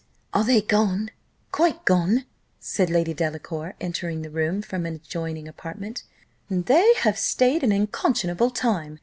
[0.33, 1.11] are they gone?
[1.51, 2.25] quite gone?"
[2.59, 6.01] said Lady Delacour, entering the room from an adjoining apartment;
[6.49, 8.97] "they have stayed an unconscionable time.